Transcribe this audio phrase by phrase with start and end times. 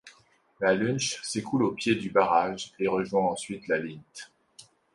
[0.59, 4.31] La Löntsch s'écoule au pied du barrage et rejoint ensuite la Linth.